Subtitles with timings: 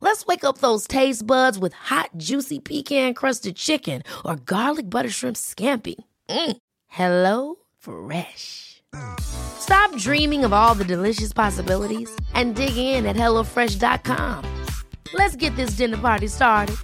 [0.00, 5.10] Let's wake up those taste buds with hot, juicy pecan crusted chicken or garlic butter
[5.10, 5.96] shrimp scampi.
[6.28, 6.56] Mm.
[6.86, 8.82] Hello Fresh.
[9.20, 14.64] Stop dreaming of all the delicious possibilities and dig in at HelloFresh.com.
[15.12, 16.76] Let's get this dinner party started.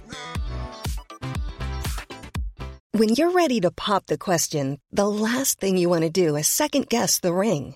[2.95, 6.47] When you're ready to pop the question, the last thing you want to do is
[6.47, 7.75] second guess the ring.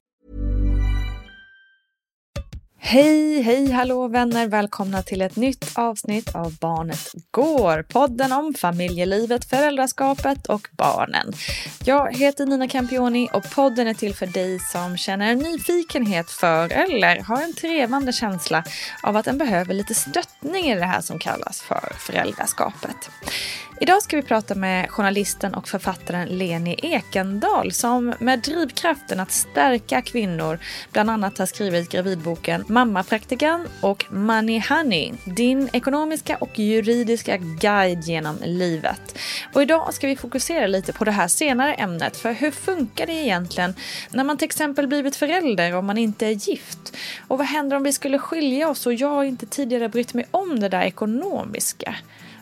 [2.83, 4.47] Hej, hej, hallå vänner!
[4.47, 7.83] Välkomna till ett nytt avsnitt av Barnet Går.
[7.83, 11.33] Podden om familjelivet, föräldraskapet och barnen.
[11.85, 16.71] Jag heter Nina Campioni och podden är till för dig som känner en nyfikenhet för
[16.71, 18.63] eller har en trevande känsla
[19.03, 23.09] av att den behöver lite stöttning i det här som kallas för föräldraskapet.
[23.81, 30.01] Idag ska vi prata med journalisten och författaren Leni Ekendal som med drivkraften att stärka
[30.01, 30.59] kvinnor
[30.91, 38.37] bland annat har skrivit gravidboken Mammapraktikan och Money Honey, din ekonomiska och juridiska guide genom
[38.43, 39.17] livet.
[39.53, 43.13] Och idag ska vi fokusera lite på det här senare ämnet, för hur funkar det
[43.13, 43.73] egentligen
[44.11, 46.97] när man till exempel blivit förälder om man inte är gift?
[47.27, 50.59] Och vad händer om vi skulle skilja oss och jag inte tidigare brytt mig om
[50.59, 51.95] det där ekonomiska?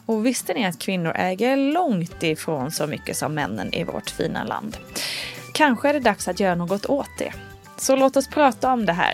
[0.05, 4.43] Och visste ni att kvinnor äger långt ifrån så mycket som männen i vårt fina
[4.43, 4.77] land?
[5.53, 7.33] Kanske är det dags att göra något åt det.
[7.77, 9.13] Så låt oss prata om det här.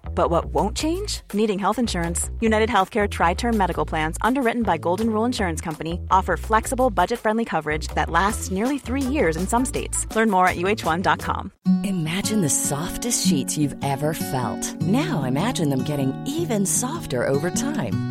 [0.15, 1.21] But what won't change?
[1.33, 2.29] Needing health insurance.
[2.39, 7.19] United Healthcare Tri Term Medical Plans, underwritten by Golden Rule Insurance Company, offer flexible, budget
[7.19, 10.07] friendly coverage that lasts nearly three years in some states.
[10.15, 11.51] Learn more at uh1.com.
[11.83, 14.81] Imagine the softest sheets you've ever felt.
[14.81, 18.10] Now imagine them getting even softer over time.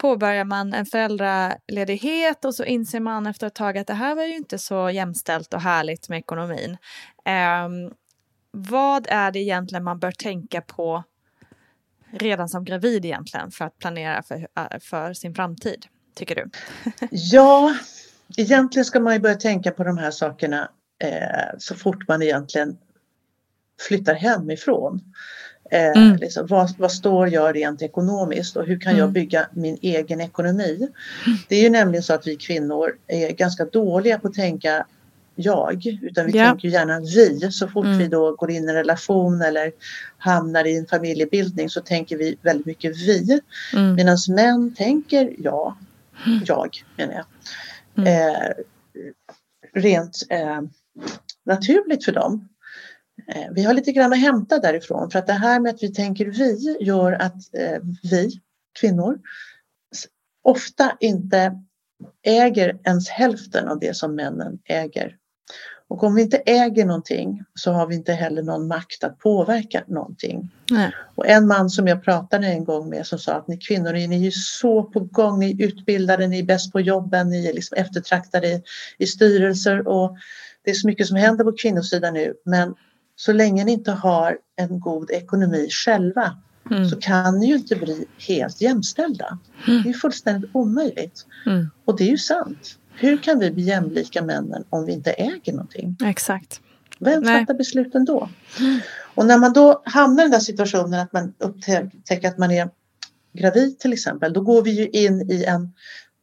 [0.00, 4.24] påbörjar man en föräldraledighet och så inser man efter ett tag att det här var
[4.24, 6.76] ju inte så jämställt och härligt med ekonomin.
[7.64, 7.94] Um,
[8.50, 11.04] vad är det egentligen man bör tänka på
[12.10, 16.50] redan som gravid egentligen för att planera för, eh, för sin framtid, tycker du?
[17.10, 17.74] ja,
[18.36, 20.70] egentligen ska man ju börja tänka på de här sakerna
[21.04, 22.78] eh, så fort man egentligen
[23.88, 25.00] flyttar hemifrån.
[25.70, 26.16] Eh, mm.
[26.16, 29.00] liksom, vad, vad, står jag rent ekonomiskt och hur kan mm.
[29.00, 30.88] jag bygga min egen ekonomi?
[31.48, 34.86] Det är ju nämligen så att vi kvinnor är ganska dåliga på att tänka
[35.34, 36.48] jag, utan vi ja.
[36.48, 37.52] tänker gärna vi.
[37.52, 37.98] Så fort mm.
[37.98, 39.72] vi då går in i en relation eller
[40.18, 43.40] hamnar i en familjebildning så tänker vi väldigt mycket vi.
[43.74, 43.94] Mm.
[43.94, 45.76] Medan män tänker ja,
[46.26, 46.40] mm.
[46.46, 47.24] jag menar jag.
[48.06, 48.34] Mm.
[48.34, 48.50] Eh,
[49.72, 50.60] rent eh,
[51.44, 52.48] naturligt för dem.
[53.34, 55.94] Eh, vi har lite grann att hämta därifrån för att det här med att vi
[55.94, 58.40] tänker vi gör att eh, vi
[58.80, 59.18] kvinnor
[60.42, 61.62] ofta inte
[62.22, 65.16] äger ens hälften av det som männen äger.
[65.88, 69.84] Och om vi inte äger någonting så har vi inte heller någon makt att påverka
[69.86, 70.50] någonting.
[70.70, 70.92] Nej.
[71.14, 74.04] Och en man som jag pratade en gång med som sa att ni kvinnor ni
[74.04, 77.52] är ju så på gång, ni är utbildade, ni är bäst på jobben, ni är
[77.52, 78.62] liksom eftertraktade i,
[78.98, 80.16] i styrelser och
[80.64, 82.74] det är så mycket som händer på kvinnosidan nu men
[83.20, 86.36] så länge ni inte har en god ekonomi själva
[86.70, 86.88] mm.
[86.88, 89.38] så kan ni ju inte bli helt jämställda.
[89.68, 89.82] Mm.
[89.82, 91.26] Det är fullständigt omöjligt.
[91.46, 91.70] Mm.
[91.84, 92.78] Och det är ju sant.
[92.94, 95.96] Hur kan vi bli jämlika männen om vi inte äger någonting?
[96.04, 96.60] Exakt.
[96.98, 97.40] Vem Nej.
[97.40, 98.28] fattar besluten då?
[99.14, 102.70] Och när man då hamnar i den där situationen att man upptäcker att man är
[103.32, 105.72] gravid till exempel, då går vi ju in i en,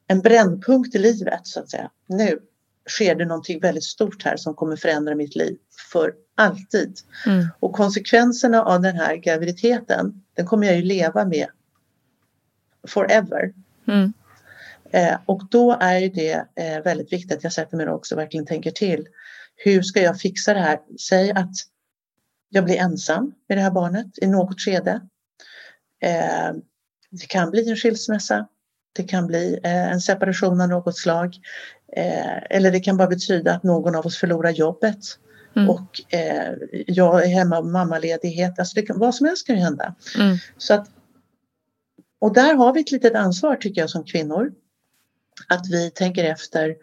[0.07, 1.89] en brännpunkt i livet så att säga.
[2.07, 2.39] Nu
[2.87, 5.57] sker det någonting väldigt stort här som kommer förändra mitt liv
[5.91, 6.99] för alltid.
[7.25, 7.47] Mm.
[7.59, 11.47] Och konsekvenserna av den här graviditeten, den kommer jag ju leva med
[12.87, 13.53] forever.
[13.87, 14.13] Mm.
[14.91, 18.21] Eh, och då är det eh, väldigt viktigt att jag sätter mig ner också och
[18.21, 19.07] verkligen tänker till.
[19.55, 20.79] Hur ska jag fixa det här?
[21.09, 21.53] Säg att
[22.49, 25.01] jag blir ensam med det här barnet i något skede.
[26.01, 26.51] Eh,
[27.09, 28.47] det kan bli en skilsmässa.
[28.93, 31.35] Det kan bli eh, en separation av något slag.
[31.95, 34.99] Eh, eller det kan bara betyda att någon av oss förlorar jobbet.
[35.55, 35.69] Mm.
[35.69, 36.53] Och eh,
[36.87, 38.59] jag är hemma med mammaledighet.
[38.59, 39.95] Alltså det kan, vad som helst kan ju hända.
[40.17, 40.37] Mm.
[40.57, 40.89] Så att,
[42.19, 44.51] och där har vi ett litet ansvar tycker jag som kvinnor.
[45.47, 46.75] Att vi tänker efter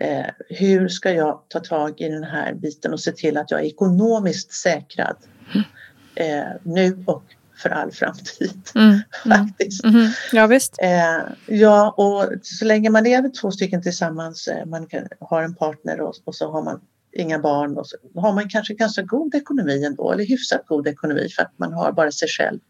[0.00, 3.60] eh, hur ska jag ta tag i den här biten och se till att jag
[3.60, 5.16] är ekonomiskt säkrad
[5.54, 5.64] mm.
[6.14, 7.22] eh, nu och
[7.56, 8.62] för all framtid.
[8.74, 9.02] Mm, mm,
[9.48, 9.84] faktiskt.
[9.84, 10.76] Mm, ja, visst.
[10.82, 15.54] Eh, ja, och så länge man lever två stycken tillsammans, eh, man kan, har en
[15.54, 16.80] partner och, och, så har man
[17.12, 21.28] inga barn och så har man kanske ganska god ekonomi ändå, eller hyfsat god ekonomi
[21.36, 22.60] för att man har bara sig själv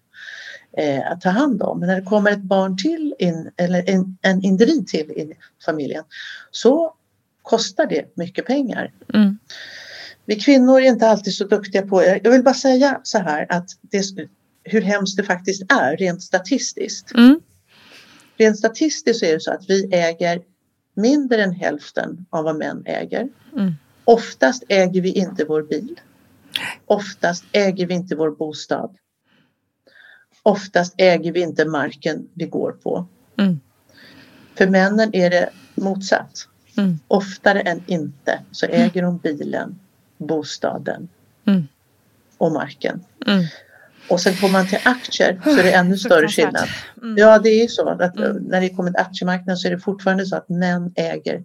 [0.76, 1.80] eh, att ta hand om.
[1.80, 6.04] Men när det kommer ett barn till, in, eller en, en individ till i familjen,
[6.50, 6.94] så
[7.42, 8.92] kostar det mycket pengar.
[9.14, 9.38] Mm.
[10.24, 13.68] Vi kvinnor är inte alltid så duktiga på, jag vill bara säga så här att
[13.80, 14.02] det,
[14.64, 17.14] hur hemskt det faktiskt är rent statistiskt.
[17.14, 17.40] Mm.
[18.36, 20.42] Rent statistiskt är det så att vi äger
[20.94, 23.28] mindre än hälften av vad män äger.
[23.56, 23.72] Mm.
[24.04, 26.00] Oftast äger vi inte vår bil.
[26.86, 28.96] Oftast äger vi inte vår bostad.
[30.42, 33.06] Oftast äger vi inte marken vi går på.
[33.36, 33.60] Mm.
[34.54, 36.48] För männen är det motsatt.
[36.78, 36.98] Mm.
[37.08, 39.78] Oftare än inte så äger de bilen,
[40.18, 41.08] bostaden
[41.44, 41.68] mm.
[42.38, 43.04] och marken.
[44.12, 46.68] Och sen kommer man till aktier så är det ännu större skillnad.
[47.02, 47.16] Mm.
[47.16, 48.36] Ja, det är så att mm.
[48.36, 51.44] när det kommer till aktiemarknaden så är det fortfarande så att män äger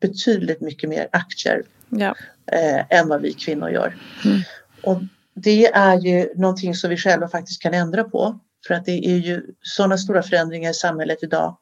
[0.00, 2.14] betydligt mycket mer aktier ja.
[2.52, 3.96] eh, än vad vi kvinnor gör.
[4.24, 4.40] Mm.
[4.82, 5.02] Och
[5.34, 8.40] det är ju någonting som vi själva faktiskt kan ändra på.
[8.66, 11.56] För att det är ju sådana stora förändringar i samhället idag.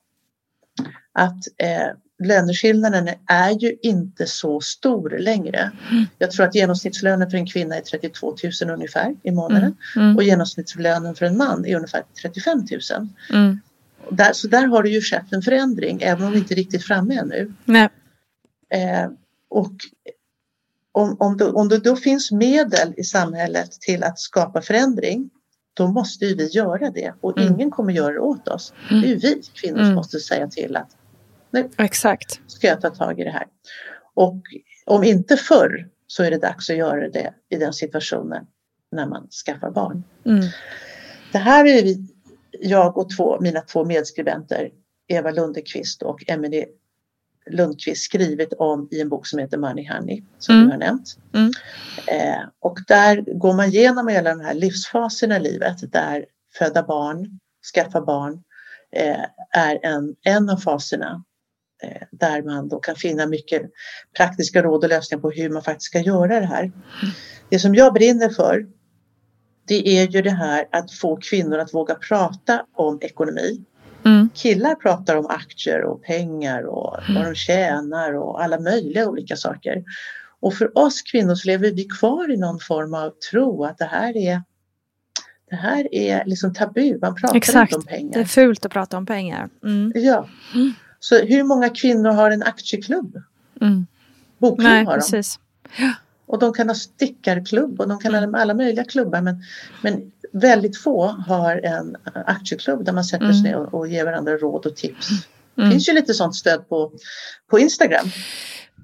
[1.12, 1.88] Att eh,
[2.24, 5.72] löneskillnaden är ju inte så stor längre.
[5.90, 6.04] Mm.
[6.18, 9.76] Jag tror att genomsnittslönen för en kvinna är 32 000 ungefär i månaden.
[9.96, 10.06] Mm.
[10.06, 10.16] Mm.
[10.16, 13.08] Och genomsnittslönen för en man är ungefär 35 000.
[13.32, 13.60] Mm.
[14.10, 16.84] Där, så där har det ju skett en förändring även om vi inte är riktigt
[16.84, 17.52] framme ännu.
[17.64, 17.88] Nej.
[18.70, 19.10] Eh,
[19.48, 19.72] och
[20.92, 25.30] om, om, det, om det då finns medel i samhället till att skapa förändring
[25.74, 27.54] då måste ju vi göra det och mm.
[27.54, 28.72] ingen kommer göra det åt oss.
[28.88, 30.90] Det är ju vi kvinnor som måste säga till att
[31.50, 32.40] nu Exakt.
[32.46, 33.46] ska jag ta tag i det här.
[34.14, 34.42] Och
[34.84, 38.46] om inte förr så är det dags att göra det i den situationen
[38.92, 40.04] när man skaffar barn.
[40.24, 40.44] Mm.
[41.32, 42.08] Det här är vi,
[42.60, 44.70] jag och två, mina två medskribenter,
[45.08, 46.66] Eva Lundekvist och Emelie
[47.50, 50.66] Lundqvist skrivit om i en bok som heter Money Honey som mm.
[50.66, 51.18] du har nämnt.
[51.34, 51.52] Mm.
[52.06, 56.26] Eh, och där går man igenom hela den här livsfasen i livet där
[56.58, 57.38] föda barn,
[57.74, 58.42] skaffa barn
[58.92, 61.24] eh, är en, en av faserna
[62.10, 63.62] där man då kan finna mycket
[64.16, 66.72] praktiska råd och lösningar på hur man faktiskt ska göra det här.
[67.48, 68.66] Det som jag brinner för
[69.68, 73.64] det är ju det här att få kvinnor att våga prata om ekonomi.
[74.04, 74.28] Mm.
[74.34, 77.14] Killar pratar om aktier och pengar och mm.
[77.14, 79.84] vad de tjänar och alla möjliga olika saker.
[80.40, 83.84] Och för oss kvinnor så lever vi kvar i någon form av tro att det
[83.84, 84.42] här är
[85.50, 87.72] det här är liksom tabu, man pratar Exakt.
[87.72, 88.12] inte om pengar.
[88.12, 89.48] Det är fult att prata om pengar.
[89.64, 89.92] Mm.
[89.94, 90.28] Ja.
[91.08, 93.22] Så hur många kvinnor har en aktieklubb?
[93.60, 93.86] Mm.
[94.38, 95.00] Bokklubb Nej, har de.
[95.00, 95.38] precis.
[95.78, 95.92] Ja.
[96.26, 98.34] Och de kan ha stickarklubb och de kan mm.
[98.34, 99.42] ha alla möjliga klubbar men,
[99.82, 101.96] men väldigt få har en
[102.26, 103.36] aktieklubb där man sätter mm.
[103.36, 105.08] sig ner och, och ger varandra råd och tips.
[105.10, 105.20] Mm.
[105.54, 106.92] Det finns ju lite sånt stöd på,
[107.50, 108.06] på Instagram.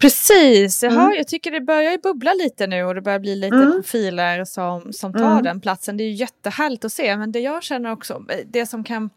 [0.00, 1.16] Precis, Jaha, mm.
[1.16, 3.72] jag tycker det börjar bubbla lite nu och det börjar bli lite mm.
[3.72, 5.44] profiler som, som tar mm.
[5.44, 5.96] den platsen.
[5.96, 9.10] Det är jättehärligt att se men det jag känner också, det som kan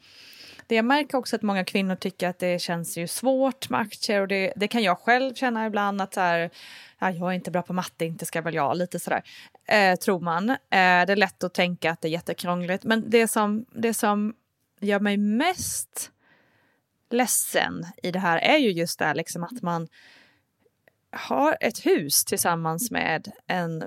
[0.68, 4.22] det jag märker också att många kvinnor tycker att det känns ju svårt med aktier
[4.22, 6.50] och det, det kan jag själv känna ibland att så här,
[7.00, 9.24] ja, jag är inte bra på matte, inte ska väl jag, lite sådär,
[9.66, 10.50] eh, tror man.
[10.50, 10.80] Eh, det
[11.12, 14.34] är lätt att tänka att det är jättekrångligt, men det som, det som
[14.80, 16.12] gör mig mest
[17.10, 19.88] ledsen i det här är ju just det här liksom att man
[21.12, 23.84] har ett hus tillsammans med en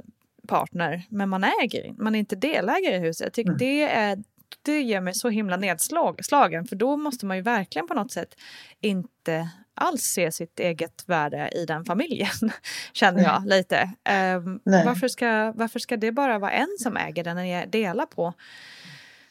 [0.48, 3.24] partner, men man äger man är inte delägare i huset.
[3.24, 3.58] Jag tycker mm.
[3.58, 4.22] det är
[4.62, 8.34] det ger mig så himla nedslagen för då måste man ju verkligen på något sätt
[8.80, 12.52] inte alls se sitt eget värde i den familjen,
[12.92, 13.90] känner jag lite.
[14.36, 18.06] Um, varför, ska, varför ska det bara vara en som äger den när ni delar
[18.06, 18.34] på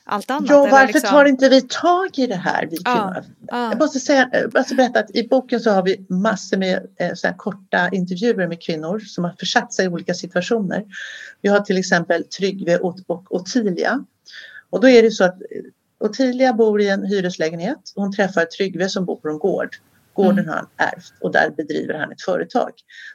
[0.03, 0.49] allt annat?
[0.49, 1.09] Ja, varför liksom...
[1.09, 3.23] tar inte vi tag i det här, vi kvinnor?
[3.51, 6.87] Ah, Jag måste säga, jag måste berätta att i boken så har vi massor med
[6.99, 10.83] eh, korta intervjuer med kvinnor som har försatt sig i olika situationer.
[11.41, 14.05] Vi har till exempel Tryggve och, och Ottilia
[14.69, 15.37] och då är det så att
[15.99, 17.91] Ottilia bor i en hyreslägenhet.
[17.95, 19.75] Hon träffar Tryggve som bor på en gård.
[20.13, 20.47] Gården mm.
[20.47, 22.71] har han ärvt och där bedriver han ett företag.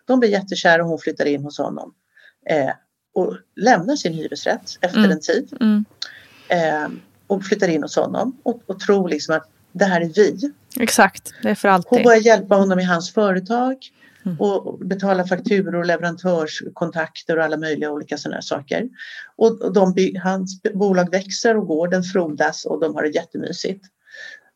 [0.07, 1.95] De blir jättekära och hon flyttar in hos honom.
[2.47, 2.71] Eh,
[3.15, 5.11] och lämnar sin hyresrätt efter mm.
[5.11, 5.57] en tid.
[5.61, 5.85] Mm.
[6.49, 6.89] Eh,
[7.27, 10.53] och flyttar in hos honom och, och tror liksom att det här är vi.
[10.81, 11.91] Exakt, det är för alltid.
[11.91, 13.77] Hon börjar hjälpa honom i hans företag.
[14.27, 14.41] Mm.
[14.41, 18.89] och betala fakturor, leverantörskontakter och alla möjliga olika sådana saker.
[19.37, 23.85] Och de, hans bolag växer och gården frodas och de har det jättemysigt.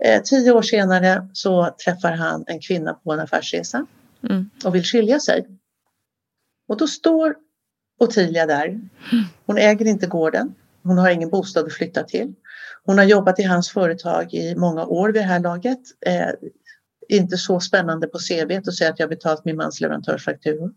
[0.05, 3.87] Eh, tio år senare så träffar han en kvinna på en affärsresa
[4.31, 4.51] mm.
[4.65, 5.47] och vill skilja sig.
[6.69, 7.37] Och då står
[8.01, 8.81] Ottilia där.
[9.47, 10.55] Hon äger inte gården.
[10.83, 12.35] Hon har ingen bostad att flytta till.
[12.85, 15.81] Hon har jobbat i hans företag i många år vid det här laget.
[16.07, 16.29] Eh,
[17.09, 20.73] inte så spännande på CV att säga att jag betalt min mans leverantörsfakturor.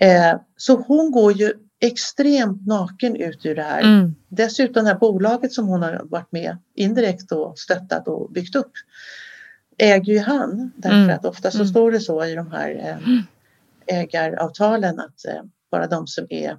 [0.00, 3.82] Eh, så hon går ju extremt naken ut ur det här.
[3.82, 4.14] Mm.
[4.28, 8.72] Dessutom det här bolaget som hon har varit med indirekt och stöttat och byggt upp
[9.78, 10.72] äger ju han.
[10.76, 11.14] Därför mm.
[11.16, 11.68] att ofta så mm.
[11.68, 12.98] står det så i de här
[13.86, 16.56] eh, ägaravtalen att eh, bara de som är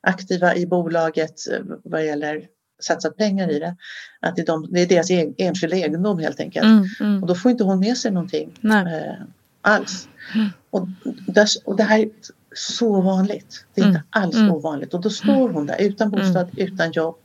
[0.00, 3.76] aktiva i bolaget eh, vad gäller satsat pengar i det.
[4.20, 6.64] Att det är, de, det är deras egen, enskilda egendom helt enkelt.
[6.64, 7.22] Mm, mm.
[7.22, 9.14] Och då får inte hon med sig någonting eh,
[9.62, 10.08] alls.
[10.34, 10.48] Mm.
[10.70, 10.88] Och,
[11.26, 12.08] där, och det här är
[12.54, 13.64] så vanligt.
[13.74, 14.50] Det är inte Mm, alls mm.
[14.50, 14.94] ovanligt.
[14.94, 17.16] Och då står hon där utan bostad, utan jobb,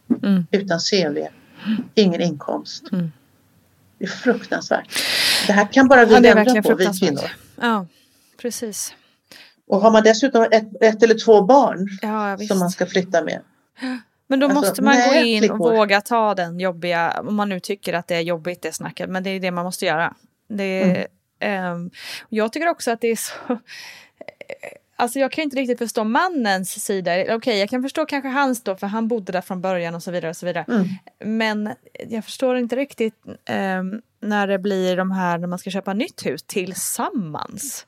[0.51, 1.17] utan CV,
[1.95, 2.83] ingen inkomst.
[3.97, 4.87] Det är fruktansvärt.
[5.47, 7.31] Det här kan bara vi Ja, ändra på, vi kvinnor.
[7.61, 7.87] Ja,
[8.41, 8.93] precis.
[9.67, 13.41] Och har man dessutom ett, ett eller två barn Ja, som man ska flytta med.
[14.27, 17.49] Men då Alltså, måste man gå nej, in och våga ta den jobbiga, om man
[17.49, 20.13] nu tycker att det är jobbigt det snacket, men det är det man måste göra.
[20.47, 21.07] Det Mm.
[21.39, 21.91] ehm,
[22.29, 23.33] jag tycker också att det är så,
[24.95, 27.21] alltså jag kan inte riktigt förstå mannens sida.
[27.21, 30.03] Okej, okay, jag kan förstå kanske hans då, för han bodde där från början och
[30.03, 30.29] så vidare.
[30.29, 30.65] och så vidare.
[30.67, 30.87] Mm.
[31.39, 31.73] Men
[32.09, 33.15] jag förstår inte riktigt
[33.45, 33.83] eh,
[34.19, 37.85] när det blir de här när man ska köpa nytt hus tillsammans.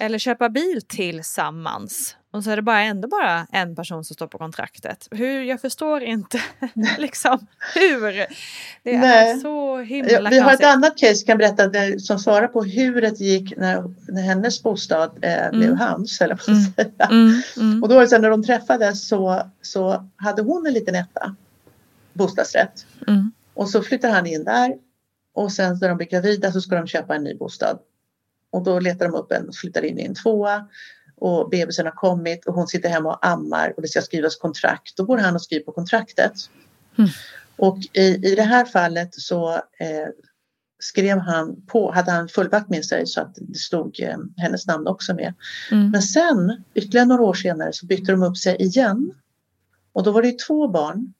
[0.00, 2.16] Eller köpa bil tillsammans.
[2.34, 5.08] Och så är det bara ändå bara en person som står på kontraktet.
[5.10, 6.40] Hur, jag förstår inte
[6.98, 8.12] liksom hur.
[8.82, 9.30] Det Nej.
[9.30, 12.64] är så himla Vi har ett annat case jag kan berätta där, som svarar på
[12.64, 15.60] hur det gick när, när hennes bostad eh, mm.
[15.60, 16.20] blev hans.
[16.20, 16.64] Eller vad mm.
[16.74, 17.06] säga.
[17.10, 17.42] Mm.
[17.56, 17.82] Mm.
[17.82, 21.36] Och då var det när de träffades så, så hade hon en liten etta,
[22.12, 22.86] bostadsrätt.
[23.06, 23.32] Mm.
[23.54, 24.74] Och så flyttar han in där
[25.34, 27.78] och sen när de blir gravida så ska de köpa en ny bostad.
[28.50, 30.68] Och då letar de upp en och flyttar in i en tvåa
[31.24, 34.96] och bebisen har kommit och hon sitter hemma och ammar och det ska skrivas kontrakt.
[34.96, 36.32] Då går han och skriver på kontraktet.
[36.98, 37.10] Mm.
[37.56, 40.08] Och i, i det här fallet så eh,
[40.78, 44.86] skrev han på, hade han fullmakt med sig så att det stod eh, hennes namn
[44.86, 45.34] också med.
[45.70, 45.90] Mm.
[45.90, 49.12] Men sen, ytterligare några år senare, så bytte de upp sig igen.
[49.92, 51.14] Och då var det två barn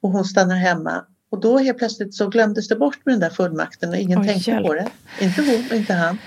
[0.00, 3.30] och hon stannar hemma och då helt plötsligt så glömdes det bort med den där
[3.30, 4.66] fullmakten och ingen Oj, tänkte hjälp.
[4.66, 4.88] på det.
[5.20, 6.18] Inte hon och inte han.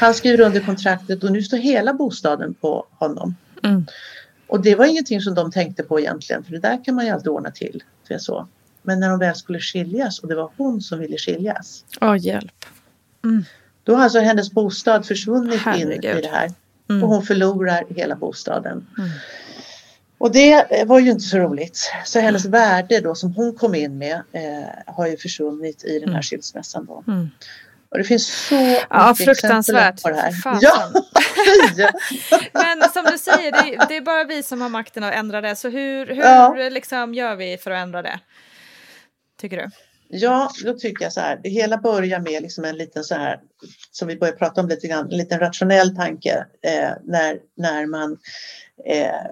[0.00, 3.36] Han skriver under kontraktet och nu står hela bostaden på honom.
[3.62, 3.86] Mm.
[4.46, 7.10] Och det var ingenting som de tänkte på egentligen för det där kan man ju
[7.10, 7.82] alltid ordna till.
[8.08, 8.48] Det så.
[8.82, 11.84] Men när de väl skulle skiljas och det var hon som ville skiljas.
[12.00, 12.64] Åh, hjälp.
[13.24, 13.44] Mm.
[13.84, 16.04] Då har alltså hennes bostad försvunnit Herregud.
[16.04, 16.50] in i det här.
[16.90, 17.02] Mm.
[17.02, 18.86] Och hon förlorar hela bostaden.
[18.98, 19.10] Mm.
[20.18, 21.90] Och det var ju inte så roligt.
[22.04, 26.08] Så hennes värde då som hon kom in med eh, har ju försvunnit i den
[26.08, 26.22] här mm.
[26.22, 26.86] skilsmässan.
[26.86, 27.04] Då.
[27.94, 28.54] Och det finns så
[28.90, 30.02] ja, mycket fruktansvärt.
[30.02, 30.32] på det här.
[30.60, 30.92] Ja.
[32.52, 35.56] Men som du säger, det, det, är bara vi som har makten att ändra det.
[35.56, 36.68] Så hur, hur ja.
[36.70, 38.20] liksom gör vi för att ändra det?
[39.40, 39.70] Tycker du?
[40.08, 41.40] Ja, då tycker jag så här.
[41.42, 43.40] Det hela börjar med liksom en liten så här,
[43.90, 48.18] som vi börjar prata om lite grann, en liten rationell tanke eh, när, när man
[48.86, 49.30] eh,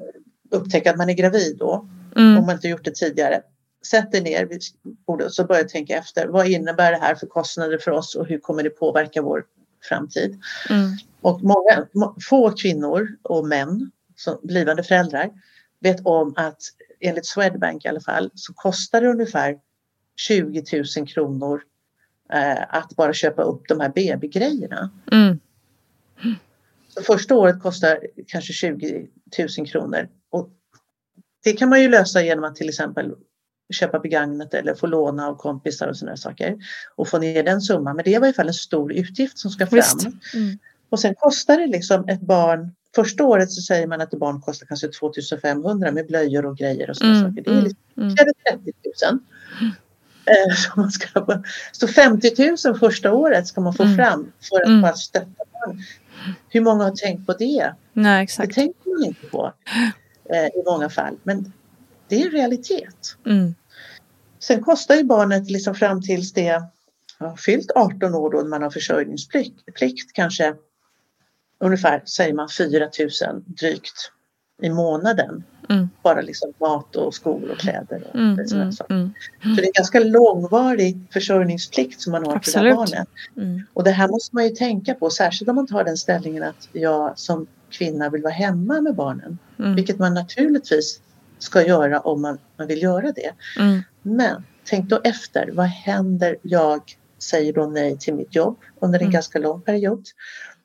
[0.50, 2.38] upptäcker att man är gravid då, mm.
[2.38, 3.42] om man inte gjort det tidigare.
[3.86, 4.62] Sätt dig ner vid
[5.06, 6.26] bordet och så börja tänka efter.
[6.26, 9.44] Vad innebär det här för kostnader för oss och hur kommer det påverka vår
[9.88, 10.40] framtid?
[10.70, 10.90] Mm.
[11.20, 11.86] Och många,
[12.28, 15.30] få kvinnor och män, som blivande föräldrar,
[15.80, 16.58] vet om att
[17.00, 19.58] enligt Swedbank i alla fall så kostar det ungefär
[20.16, 20.64] 20
[20.96, 21.62] 000 kronor
[22.32, 24.90] eh, att bara köpa upp de här BB-grejerna.
[25.12, 25.38] Mm.
[26.88, 29.08] Så första året kostar kanske 20
[29.58, 30.50] 000 kronor och
[31.44, 33.14] det kan man ju lösa genom att till exempel
[33.72, 36.56] köpa begagnat eller få låna av kompisar och sådana saker
[36.94, 37.96] och få ner den summan.
[37.96, 40.20] Men det är i varje fall en stor utgift som ska fram.
[40.34, 40.58] Mm.
[40.90, 44.40] Och sen kostar det liksom ett barn Första året så säger man att ett barn
[44.40, 47.30] kostar kanske 2500 med blöjor och grejer och sådana mm.
[47.30, 47.42] saker.
[47.42, 48.16] Det är liksom, mm.
[48.16, 48.72] 30
[49.10, 49.20] 000.
[50.26, 53.96] Eh, så, man ska, så 50 000 första året ska man få mm.
[53.96, 54.82] fram för att mm.
[54.82, 55.82] bara stötta barn.
[56.48, 57.74] Hur många har tänkt på det?
[57.92, 58.48] Nej, exakt.
[58.48, 59.52] Det tänker man inte på
[60.30, 61.16] eh, i många fall.
[61.22, 61.52] Men
[62.08, 63.16] det är en realitet.
[63.26, 63.54] Mm.
[64.42, 66.62] Sen kostar ju barnet liksom fram tills det
[67.18, 70.54] har fyllt 18 år då man har försörjningsplikt plikt, kanske
[71.60, 72.88] ungefär säger man 4
[73.28, 74.12] 000 drygt
[74.62, 75.44] i månaden.
[75.68, 75.88] Mm.
[76.02, 78.94] Bara liksom mat och skor och kläder och mm, sådana mm, saker.
[78.94, 79.12] Mm.
[79.42, 82.54] Så det är en ganska långvarig försörjningsplikt som man har Absolut.
[82.54, 83.08] för det här barnet.
[83.36, 83.62] Mm.
[83.72, 86.68] Och det här måste man ju tänka på, särskilt om man tar den ställningen att
[86.72, 89.38] jag som kvinna vill vara hemma med barnen.
[89.58, 89.74] Mm.
[89.74, 91.00] Vilket man naturligtvis
[91.38, 93.32] ska göra om man, man vill göra det.
[94.02, 96.36] Men tänk då efter, vad händer?
[96.42, 96.80] Jag
[97.18, 99.12] säger då nej till mitt jobb under en mm.
[99.12, 100.04] ganska lång period.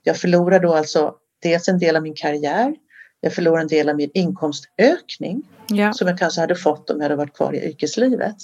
[0.03, 2.75] Jag förlorar då alltså dels en del av min karriär.
[3.21, 5.93] Jag förlorar en del av min inkomstökning ja.
[5.93, 8.35] som jag kanske hade fått om jag hade varit kvar i yrkeslivet.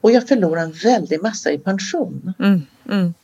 [0.00, 2.34] Och jag förlorar en väldig massa i pension.
[2.38, 2.62] Mm.
[2.90, 3.14] Mm.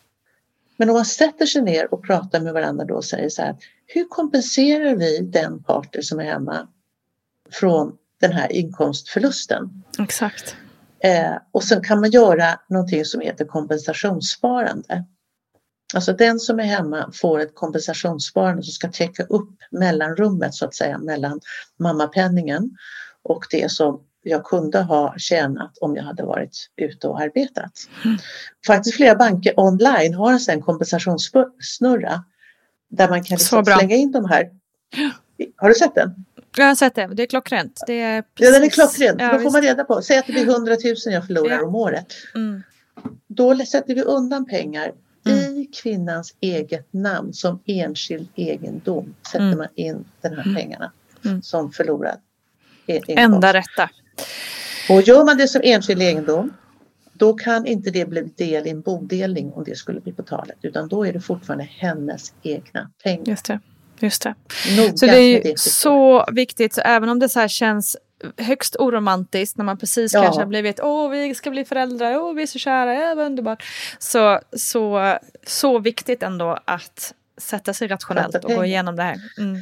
[0.77, 3.57] Men om man sätter sig ner och pratar med varandra då och säger så här,
[3.87, 6.69] hur kompenserar vi den parter som är hemma
[7.51, 9.83] från den här inkomstförlusten?
[9.99, 10.57] Exakt.
[11.07, 15.05] Eh, och sen kan man göra någonting som heter kompensationssparande.
[15.95, 20.75] Alltså den som är hemma får ett kompensationssparande som ska täcka upp mellanrummet så att
[20.75, 21.41] säga mellan
[21.79, 22.71] mammapenningen
[23.23, 27.73] och det som jag kunde ha tjänat om jag hade varit ute och arbetat.
[28.05, 28.19] Mm.
[28.67, 32.25] Faktiskt flera banker online har en kompensationssnurra
[32.89, 34.51] där man kan liksom slänga in de här.
[35.57, 36.25] Har du sett den?
[36.57, 37.81] Jag har sett det, det är klockrent.
[37.87, 38.47] Det är precis...
[38.47, 39.21] Ja, den är klockrent.
[39.21, 41.65] Ja, Då får man reda på, säg att det blir 100 000 jag förlorar ja.
[41.65, 42.07] om året.
[42.35, 42.63] Mm.
[43.27, 44.93] Då sätter vi undan pengar
[45.27, 45.57] mm.
[45.57, 49.15] i kvinnans eget namn som enskild egendom.
[49.27, 49.59] Sätter mm.
[49.59, 50.55] man in de här mm.
[50.55, 50.93] pengarna
[51.25, 51.43] mm.
[51.43, 52.19] som förlorad
[52.87, 53.19] inkomst.
[53.19, 53.91] Enda rätta.
[54.91, 56.53] Och gör man det som enskild egendom
[57.13, 60.57] då kan inte det bli del i en bodelning om det skulle bli på talet
[60.63, 63.27] utan då är det fortfarande hennes egna pengar.
[63.27, 63.61] Just det.
[64.01, 64.35] Just det.
[64.77, 67.97] Noga Så det är ju så viktigt, så även om det så här känns
[68.37, 70.23] högst oromantiskt när man precis Ja.
[70.23, 73.27] kanske har blivit åh vi ska bli föräldrar, åh vi är så kära, ja, vad
[73.27, 73.65] underbart.
[73.99, 79.17] Så, så, så viktigt ändå att sätta sig rationellt och gå igenom det här.
[79.39, 79.61] Mm.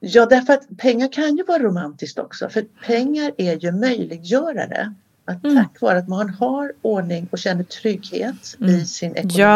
[0.00, 2.48] Ja, därför att pengar kan ju vara romantiskt också.
[2.48, 4.94] För pengar är ju möjliggörare.
[5.24, 5.56] Att Mm.
[5.56, 9.34] Tack vare att man har ordning och känner trygghet i sin ekonomi.
[9.42, 9.50] Mm.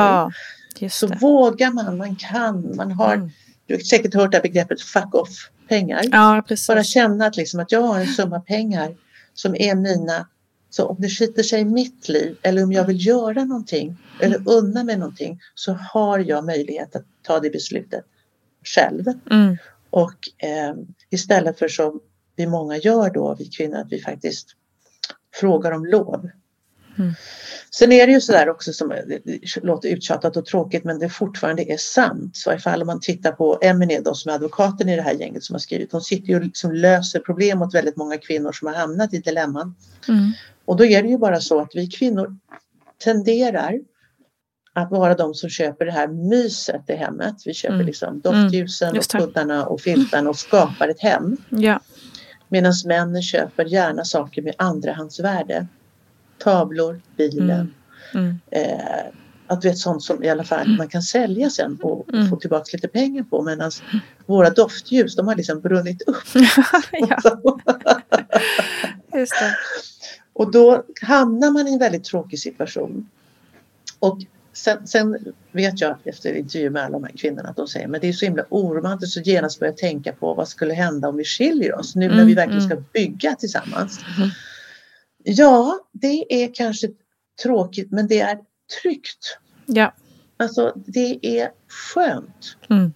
[0.80, 1.16] Ja, så det.
[1.20, 3.30] vågar man, man kan, man har, Mm.
[3.70, 6.02] Du har säkert hört det här begreppet fuck off pengar.
[6.12, 6.66] Ja, precis.
[6.66, 8.96] Bara känna att, liksom, att jag har en summa pengar
[9.34, 10.28] som är mina,
[10.70, 14.48] så om det skiter sig i mitt liv eller om jag vill göra någonting eller
[14.48, 18.04] unna mig någonting så har jag möjlighet att ta det beslutet
[18.64, 19.04] själv.
[19.30, 19.56] Mm.
[19.90, 20.74] Och eh,
[21.10, 22.00] istället för som
[22.36, 24.48] vi många gör då, vi kvinnor, att vi faktiskt
[25.34, 26.30] frågar om lov.
[27.00, 27.14] Mm.
[27.70, 29.20] Sen är det ju sådär också som det
[29.62, 32.36] låter uttjatat och tråkigt men det fortfarande är sant.
[32.36, 35.54] Så ifall man tittar på Emelie då som är advokaten i det här gänget som
[35.54, 35.92] har skrivit.
[35.92, 39.18] Hon sitter ju och liksom löser problem åt väldigt många kvinnor som har hamnat i
[39.18, 39.74] dilemman.
[40.08, 40.32] Mm.
[40.64, 42.36] Och då är det ju bara så att vi kvinnor
[43.04, 43.74] tenderar
[44.72, 47.34] att vara de som köper det här myset i hemmet.
[47.44, 47.86] Vi köper Mm.
[47.86, 51.36] liksom doftljusen Mm, och kuddarna och filtarna och skapar ett hem.
[51.48, 51.80] Ja.
[52.48, 55.66] Medan männen köper gärna saker med andrahandsvärde.
[56.40, 57.74] Tavlor, bilen.
[58.14, 58.38] Mm.
[58.50, 59.04] Eh,
[59.46, 62.30] att vet sånt som i alla fall man kan sälja sen och Mm.
[62.30, 63.42] få tillbaka lite pengar på.
[63.42, 63.70] Medan
[64.26, 66.16] våra doftljus de har liksom brunnit upp.
[70.32, 73.08] Och då hamnar man i en väldigt tråkig situation.
[73.98, 74.18] Och
[74.52, 78.00] sen, sen vet jag efter intervju med alla de här kvinnorna att de säger men
[78.00, 81.24] det är så himla oromantiskt att genast börja tänka på vad skulle hända om vi
[81.24, 82.84] skiljer oss nu när Mm, vi verkligen ska mm.
[82.92, 84.00] bygga tillsammans.
[84.18, 84.30] Mm.
[85.22, 86.88] Ja, det är kanske
[87.42, 88.38] tråkigt men det är
[88.82, 89.38] tryggt.
[89.66, 89.94] Ja.
[90.36, 92.56] Alltså det är skönt.
[92.70, 92.92] Mm.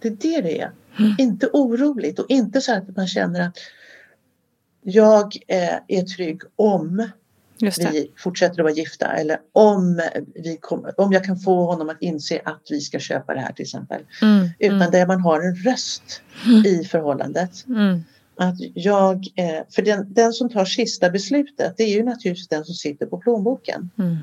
[0.00, 0.72] Det är det det är.
[0.98, 1.14] Mm.
[1.18, 3.58] Inte oroligt och inte så att man känner att
[4.82, 7.10] jag eh, är trygg om
[7.78, 10.00] vi fortsätter att vara gifta eller om,
[10.34, 13.52] vi kommer, om jag kan få honom att inse att vi ska köpa det här
[13.52, 14.02] till exempel.
[14.22, 14.48] Mm.
[14.58, 14.90] Utan Mm.
[14.90, 16.22] där man har en röst
[16.66, 17.64] i förhållandet.
[18.40, 22.64] Att jag, eh, för den, den som tar sista beslutet det är ju naturligtvis den
[22.64, 23.90] som sitter på plånboken.
[23.98, 24.16] Mm.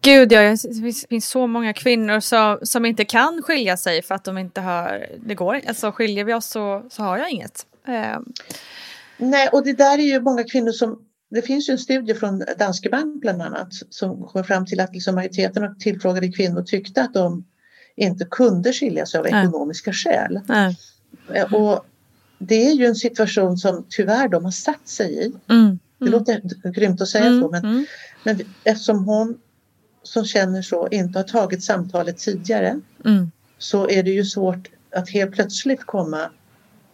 [0.00, 4.24] Gud, ja, det finns, så många kvinnor som, som inte kan skilja sig för att
[4.24, 7.66] de inte har, det går Alltså skiljer vi oss så, så har jag inget.
[7.88, 8.18] Eh,
[9.18, 10.98] Nej, och det där är ju många kvinnor som
[11.30, 14.94] det finns ju en studie från Danske Bank bland annat som kom fram till att
[14.94, 17.44] liksom majoriteten av tillfrågade kvinnor tyckte att de
[17.96, 19.46] inte kunde skilja sig av Nej.
[19.46, 20.40] ekonomiska skäl.
[20.48, 20.76] nej.
[21.34, 21.84] Eh, Och
[22.38, 25.32] det är ju en situation som tyvärr de har satt sig i.
[25.48, 25.78] Mm.
[25.98, 27.86] Det låter grymt att säga Mm, så men, mm.
[28.22, 29.38] men eftersom hon
[30.02, 33.30] som känner så inte har tagit samtalet tidigare Mm.
[33.58, 36.30] så är det ju svårt att helt plötsligt komma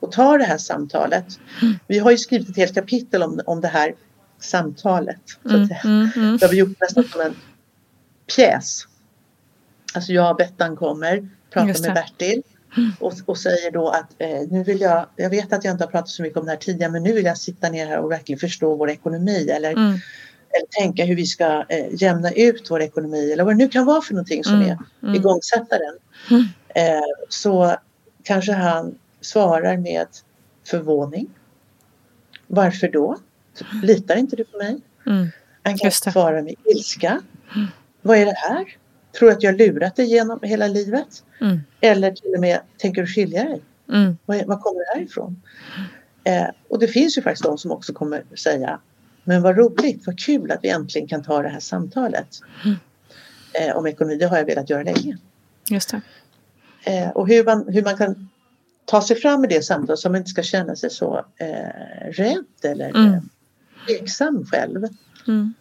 [0.01, 1.27] och ta det här samtalet.
[1.63, 1.75] Mm.
[1.87, 3.95] Vi har ju skrivit ett helt kapitel om, om det här
[4.41, 5.39] samtalet.
[5.45, 5.69] Mm.
[5.69, 5.81] säga.
[5.85, 6.09] Mm.
[6.17, 6.37] Mm.
[6.37, 7.35] Det har vi gjort nästan som en
[8.37, 8.87] pjäs.
[9.95, 11.89] Alltså jag och Bettan kommer, pratar med det.
[11.89, 11.95] Mm.
[11.95, 12.43] Bertil
[13.01, 15.91] och, och säger då att eh, nu vill jag, jag vet att jag inte har
[15.91, 18.11] pratat så mycket om det här tidigare men nu vill jag sitta ner här och
[18.11, 19.89] verkligen förstå vår ekonomi eller, Mm.
[20.55, 23.85] eller tänka hur vi ska eh, jämna ut vår ekonomi eller vad det nu kan
[23.87, 24.69] vara för någonting som Mm.
[24.71, 25.15] är Mm.
[25.15, 25.99] igångsättaren.
[26.31, 26.45] Mm.
[26.69, 27.77] Eh, så
[28.23, 30.07] kanske han svarar med
[30.67, 31.31] förvåning.
[32.47, 33.17] Varför då?
[33.83, 34.81] Litar inte du på mig?
[35.07, 35.29] Mm.
[35.63, 37.21] Han kan svara med ilska.
[38.03, 38.77] Vad är det här?
[39.18, 41.25] Tror du att jag har lurat dig genom hela livet?
[41.40, 41.61] Mm.
[41.81, 43.62] Eller till och med, tänker du skilja dig?
[43.92, 44.18] Mm.
[44.27, 45.42] Var, var kommer det här ifrån?
[46.25, 48.81] Eh, och det finns ju faktiskt de som också kommer säga
[49.25, 52.29] Men vad roligt, vad kul att vi äntligen kan ta det här samtalet.
[52.64, 52.77] Mm.
[53.53, 55.18] Eh, om ekonomi, det har jag velat göra länge.
[55.70, 56.01] Just det.
[56.85, 58.29] Eh, och hur man, hur man kan
[58.85, 62.44] ta sig fram med det samtalet så man inte ska känna sig så eh, rädd
[62.62, 63.12] eller Mm.
[63.14, 63.20] eh,
[63.87, 64.88] tveksam själv.
[65.29, 65.55] Mm.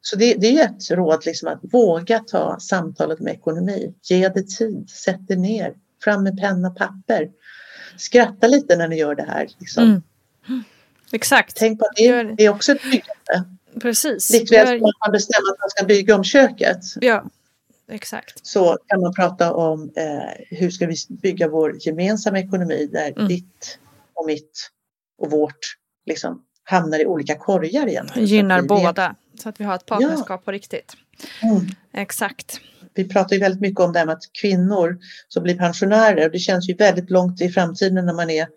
[0.00, 3.94] Så det, det är ett råd liksom att våga ta samtalet med ekonomi.
[4.02, 7.28] Ge det tid, sätt det ner, fram med penna och papper.
[7.96, 9.48] Skratta lite när ni gör det här.
[9.58, 9.82] Liksom.
[9.84, 10.02] Mm.
[11.12, 11.56] Exakt.
[11.56, 12.44] Tänk på att det, Gör är- det.
[12.44, 13.56] är också ett byggande.
[13.80, 14.30] Precis.
[14.30, 17.24] Likväl Gör- som att man bestämmer att man ska bygga om köket Ja,
[17.88, 18.46] exakt.
[18.46, 23.28] så kan man prata om eh, hur ska vi bygga vår gemensamma ekonomi där Mm.
[23.28, 23.78] ditt
[24.14, 24.70] och mitt
[25.18, 28.28] och vårt liksom hamnar i olika korgar egentligen.
[28.28, 29.14] Gynnar båda.
[29.40, 30.96] Så att vi har ett partnerskap på riktigt.
[31.42, 31.66] Mm.
[31.92, 32.60] Exakt.
[32.94, 34.98] Vi pratar ju väldigt mycket om det här med att kvinnor
[35.28, 38.48] som blir pensionärer och det känns ju väldigt långt i framtiden när man är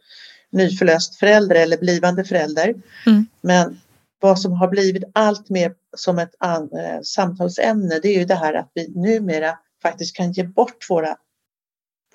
[0.51, 2.73] nyförlöst förälder eller blivande förälder.
[3.05, 3.25] Mm.
[3.41, 3.79] Men
[4.19, 8.53] vad som har blivit allt mer som ett eh, samtalsämne det är ju det här
[8.53, 11.15] att vi numera faktiskt kan ge bort våra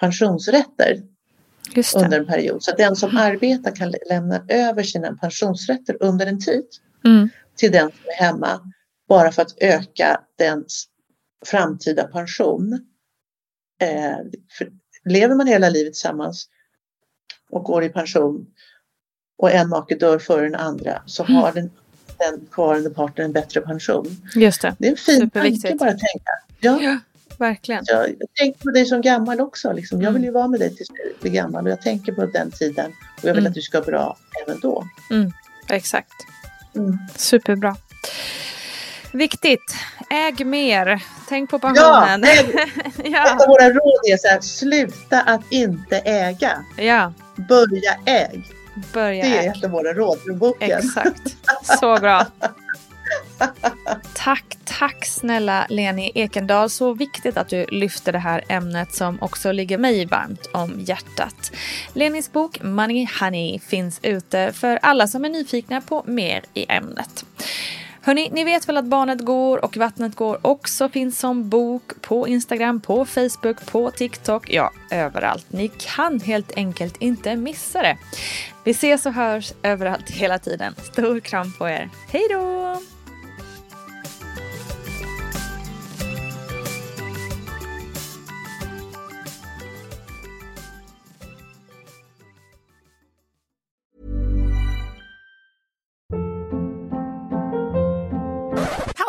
[0.00, 1.02] pensionsrätter
[1.96, 2.62] under en period.
[2.62, 6.64] Så att den som arbetar kan lämna över sina pensionsrätter under en tid
[7.04, 7.28] mm.
[7.58, 8.60] Till den som är hemma
[9.08, 10.86] bara för att öka dens
[11.46, 12.72] framtida pension.
[13.80, 14.16] Eh,
[15.04, 16.48] lever man hela livet tillsammans
[17.50, 18.46] och går i pension
[19.38, 21.36] och en make dör före den andra så mm.
[21.36, 21.70] har den,
[22.18, 24.06] den kvarande parten en bättre pension.
[24.34, 24.76] Just det.
[24.78, 26.30] Det är en fin tanke bara att tänka.
[26.60, 26.78] Ja.
[26.82, 26.98] ja
[27.38, 27.84] verkligen.
[27.86, 29.72] Jag, jag tänker på dig som gammal också.
[29.72, 30.02] Liksom.
[30.02, 32.50] Jag vill ju vara med dig tills du blir gammal och jag tänker på den
[32.50, 33.50] tiden och jag vill mm.
[33.50, 34.16] att du ska vara bra
[34.46, 34.84] även då.
[35.10, 35.32] Mm.
[35.68, 36.12] Exakt.
[36.78, 36.98] Mm.
[37.16, 37.76] Superbra.
[39.12, 39.74] Viktigt.
[40.10, 41.02] Äg mer.
[41.28, 42.22] Tänk på pensionen.
[42.22, 42.54] Ja, äg.
[43.12, 43.26] ja.
[43.26, 46.64] Ett av våra råd är så här, sluta att inte äga.
[46.76, 47.12] Ja.
[47.48, 48.44] Börja äg.
[48.92, 50.78] Börja det är ett av våra råd från boken.
[50.78, 51.36] Exakt.
[51.80, 52.26] Så bra.
[54.14, 56.70] Tack, tack snälla Leni Ekendal.
[56.70, 61.52] Så viktigt att du lyfter det här ämnet som också ligger mig varmt om hjärtat.
[61.92, 67.24] Lenis bok Money Honey finns ute för alla som är nyfikna på mer i ämnet.
[68.02, 72.28] Hörni, ni vet väl att Barnet Går och Vattnet Går också finns som bok på
[72.28, 75.46] Instagram, på Facebook, på TikTok, ja överallt.
[75.48, 77.98] Ni kan helt enkelt inte missa det.
[78.64, 80.74] Vi ses och hörs överallt hela tiden.
[80.92, 81.90] Stor kram på er.
[82.08, 82.97] Hej då!